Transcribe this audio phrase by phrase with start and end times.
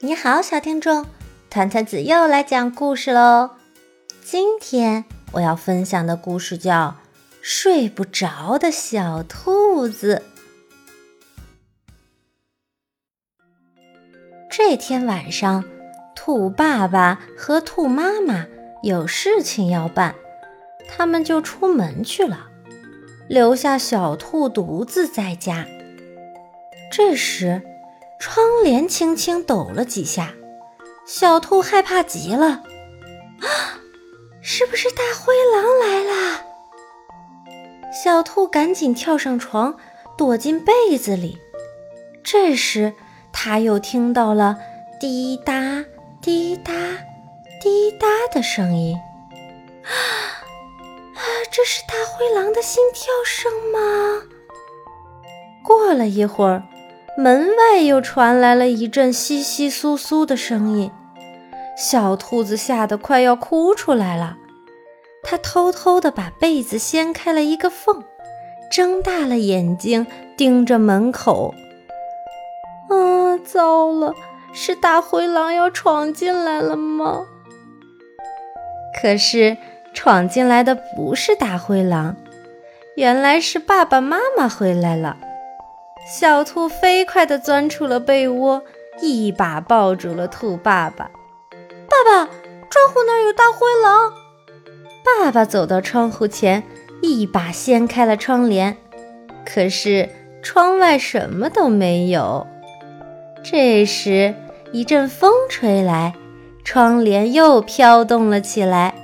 [0.00, 1.06] 你好，小听众，
[1.48, 3.52] 团团子又来讲故事喽。
[4.22, 6.96] 今天我要分享的故事叫
[7.40, 10.22] 《睡不着的小兔子》。
[14.50, 15.64] 这天晚上，
[16.14, 18.46] 兔爸爸和兔妈妈
[18.82, 20.14] 有事情要办，
[20.86, 22.48] 他们就出门去了，
[23.28, 25.66] 留下小兔独自在家。
[26.92, 27.62] 这时，
[28.18, 30.32] 窗帘轻轻抖了几下，
[31.06, 32.46] 小兔害怕极了。
[32.46, 33.78] 啊，
[34.40, 36.40] 是不是大灰狼来了？
[37.92, 39.76] 小兔赶紧跳上床，
[40.16, 41.38] 躲进被子里。
[42.24, 42.94] 这时，
[43.32, 44.58] 它又听到了
[44.98, 45.84] 滴答
[46.20, 46.72] 滴答
[47.60, 48.98] 滴答的声音。
[49.84, 49.92] 啊
[51.14, 54.22] 啊，这是大灰狼的心跳声吗？
[55.64, 56.62] 过了一会儿。
[57.18, 60.90] 门外又传来了一阵窸窸窣窣的声音，
[61.74, 64.36] 小兔子吓得快要哭出来了。
[65.22, 68.04] 它偷偷地把被子掀开了一个缝，
[68.70, 71.54] 睁大了眼睛盯着门口。
[72.90, 74.14] 啊，糟了，
[74.52, 77.24] 是大灰狼要闯进来了吗？
[79.00, 79.56] 可是
[79.94, 82.14] 闯进来的不是大灰狼，
[82.94, 85.16] 原来是爸爸妈妈回来了。
[86.06, 88.62] 小兔飞快地钻出了被窝，
[89.00, 91.10] 一把抱住了兔爸爸。
[91.50, 92.30] 爸爸，
[92.70, 94.12] 窗户那儿有大灰狼！
[95.04, 96.62] 爸爸走到窗户前，
[97.02, 98.76] 一把掀开了窗帘。
[99.44, 100.08] 可是
[100.42, 102.46] 窗外什么都没有。
[103.42, 104.32] 这时，
[104.70, 106.14] 一阵风吹来，
[106.62, 108.94] 窗帘又飘动了起来。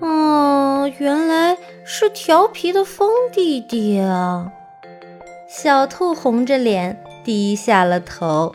[0.00, 4.50] 哦，原来是调皮的风弟弟啊！
[5.50, 8.54] 小兔红着脸低下了头。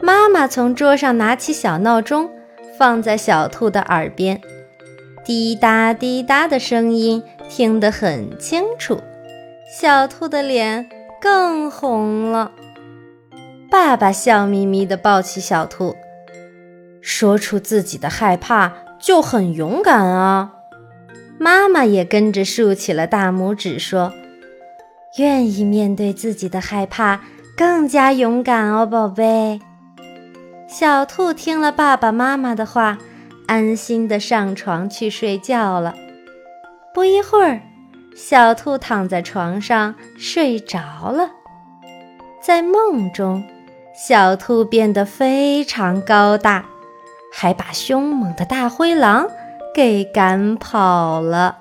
[0.00, 2.30] 妈妈从桌上拿起小闹钟，
[2.78, 4.40] 放在小兔的耳边，
[5.24, 9.00] 滴答滴答的声音听得很清楚。
[9.76, 10.88] 小兔的脸
[11.20, 12.52] 更红了。
[13.68, 15.96] 爸爸笑眯眯地抱起小兔，
[17.00, 20.52] 说出自己的害怕就很勇敢啊。
[21.40, 24.12] 妈妈也跟着竖起了大拇指，说。
[25.18, 27.20] 愿意面对自己的害怕，
[27.56, 29.60] 更加勇敢哦，宝贝。
[30.66, 32.96] 小兔听了爸爸妈妈的话，
[33.46, 35.94] 安心的上床去睡觉了。
[36.94, 37.60] 不一会儿，
[38.16, 41.30] 小兔躺在床上睡着了。
[42.40, 43.44] 在梦中，
[43.94, 46.64] 小兔变得非常高大，
[47.32, 49.28] 还把凶猛的大灰狼
[49.74, 51.58] 给赶跑了。